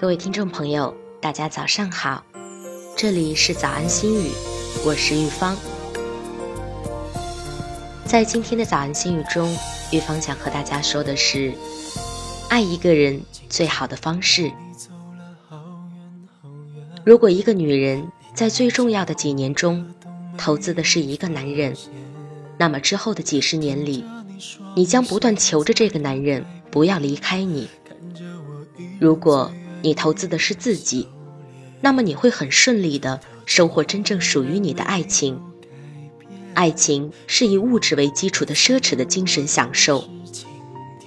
[0.00, 2.24] 各位听众朋友，大家早上好，
[2.96, 4.30] 这里是早安心语，
[4.82, 5.54] 我是玉芳。
[8.06, 9.54] 在今天的早安心语中，
[9.92, 11.52] 玉芳想和大家说的是，
[12.48, 13.20] 爱一个人
[13.50, 14.50] 最好的方式。
[17.04, 19.86] 如果一个女人在最重要的几年中
[20.38, 21.76] 投资的是一个男人，
[22.56, 24.02] 那么之后的几十年里，
[24.74, 27.68] 你将不断求着这个男人不要离开你。
[28.98, 29.52] 如果
[29.82, 31.08] 你投资的是自己，
[31.80, 35.40] 那么你会很顺利的收获真正属于你的爱情。
[36.54, 40.04] 爱情是以物质为基础的奢侈的精神享受。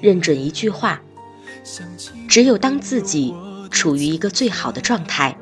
[0.00, 1.02] 认准一句话：
[2.28, 3.34] 只有当自己
[3.70, 5.36] 处于一个最好的状态，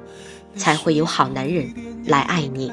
[0.56, 1.73] 才会有好男人
[2.06, 2.73] 来爱你。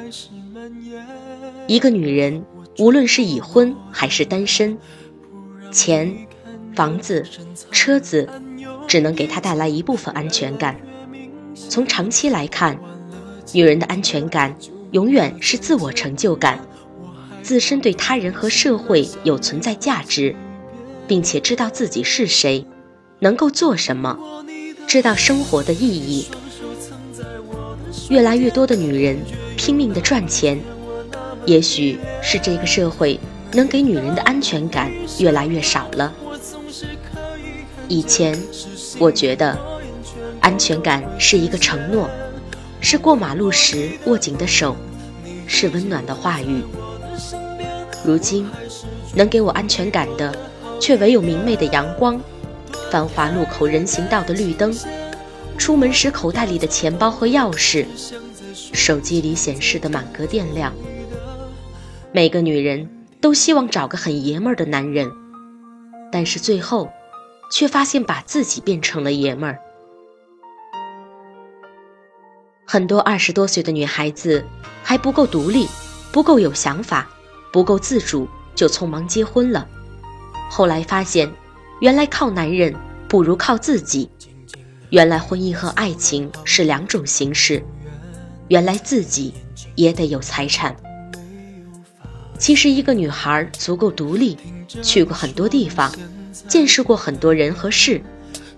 [1.68, 2.44] 一个女人，
[2.80, 4.78] 无论是已婚还是单身，
[5.72, 6.28] 钱、
[6.76, 7.26] 房子、
[7.72, 8.28] 车子。
[8.88, 10.80] 只能给他带来一部分安全感。
[11.70, 12.80] 从长期来看，
[13.52, 14.56] 女人的安全感
[14.92, 16.60] 永远是自我成就感，
[17.42, 20.36] 自身对他人和社会有存在价值，
[21.08, 22.66] 并且知道自己是谁，
[23.20, 24.18] 能够做什么，
[24.88, 26.28] 知道生活的意义。
[28.10, 29.20] 越来越多的女人
[29.58, 30.60] 拼命的赚钱，
[31.46, 33.20] 也许是这个社会
[33.52, 36.14] 能给女人的安全感越来越少了。
[37.88, 38.38] 以前。
[39.00, 39.58] 我觉得，
[40.42, 42.10] 安全感是一个承诺，
[42.82, 44.76] 是过马路时握紧的手，
[45.46, 46.64] 是温暖的话语。
[48.04, 48.50] 如今，
[49.14, 50.36] 能给我安全感的，
[50.80, 52.20] 却唯有明媚的阳光，
[52.90, 54.76] 繁华路口人行道的绿灯，
[55.58, 57.86] 出门时口袋里的钱包和钥匙，
[58.74, 60.74] 手机里显示的满格电量。
[62.12, 62.90] 每个女人
[63.22, 65.12] 都希望找个很爷们儿的男人，
[66.12, 66.90] 但是最后。
[67.50, 69.60] 却发现把自己变成了爷们儿。
[72.66, 74.46] 很多二十多岁的女孩子
[74.84, 75.68] 还不够独立，
[76.12, 77.10] 不够有想法，
[77.52, 79.68] 不够自主，就匆忙结婚了。
[80.50, 81.32] 后来发现，
[81.80, 82.76] 原来靠男人
[83.08, 84.10] 不如靠自己。
[84.90, 87.64] 原来婚姻和爱情是两种形式。
[88.50, 89.34] 原来自己
[89.76, 90.76] 也得有财产。
[92.38, 94.38] 其实，一个女孩足够独立，
[94.82, 95.92] 去过很多地方。
[96.48, 98.02] 见识过很多人和事，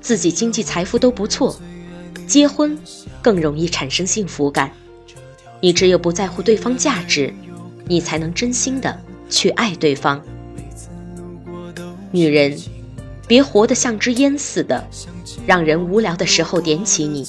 [0.02, 1.60] 自己经济财富都不错，
[2.28, 2.78] 结婚
[3.22, 4.72] 更容易产生幸福感。
[5.62, 7.34] 你只有不在乎对方价值，
[7.86, 8.98] 你才能真心的
[9.30, 10.22] 去爱对方。
[12.12, 12.58] 女人，
[13.28, 14.88] 别活得像支烟似的，
[15.46, 17.28] 让人无聊的时候点起你，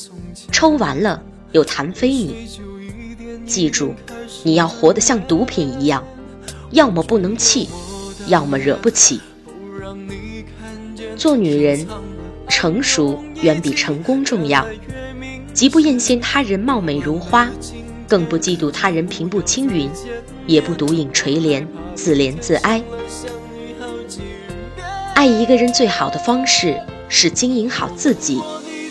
[0.53, 2.49] 抽完了又弹飞你。
[3.47, 3.95] 记住，
[4.45, 6.07] 你要活得像毒品一样，
[6.71, 7.69] 要么不能气，
[8.29, 9.21] 要么惹不起。
[11.17, 11.87] 做女人，
[12.49, 14.67] 成熟远比成功重要。
[15.53, 17.49] 极不艳羡他人貌美如花，
[18.09, 19.91] 更不嫉妒他人平步青云，
[20.47, 22.83] 也不独饮垂怜，自怜自哀。
[25.15, 28.41] 爱一个人最好的方式是经营好自己，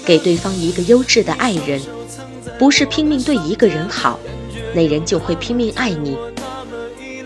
[0.06, 1.82] 给对方一个优质的爱人。
[2.60, 4.20] 不是拼命对一个人好，
[4.76, 6.18] 那人就会拼命爱你。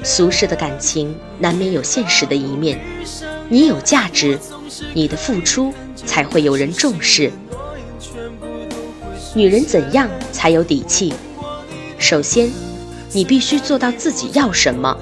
[0.03, 2.79] 俗世的感情难免有现实的一面，
[3.49, 4.37] 你有价值。
[4.93, 7.31] 你的付出才会有人重视。
[9.35, 11.13] 女人怎样才有底气？
[11.97, 12.51] 首先，
[13.11, 14.97] 你必须做到自己要什么，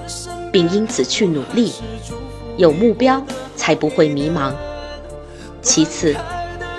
[0.51, 1.73] 并因此去努力，
[2.57, 4.53] 有目标才不会迷茫。
[5.61, 6.15] 其次，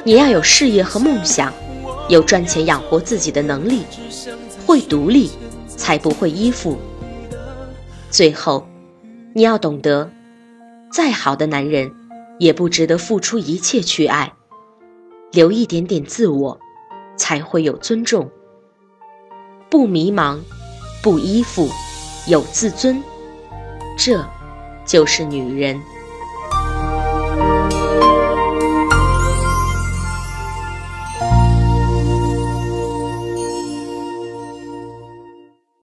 [0.05, 1.53] 你要有事业和梦想，
[2.09, 3.83] 有赚钱养活自己的能力，
[4.67, 5.31] 会独立
[5.69, 6.79] 才不会依附。
[8.11, 8.67] 最后，
[9.35, 10.11] 你要懂得，
[10.91, 11.91] 再好的男人。
[12.43, 14.35] 也不值得付出一切去爱，
[15.31, 16.59] 留一点点自我，
[17.17, 18.29] 才会有尊重。
[19.71, 20.41] 不迷茫，
[21.05, 21.69] 不依附，
[22.27, 23.01] 有自尊，
[23.97, 24.29] 这
[24.85, 25.81] 就是女人。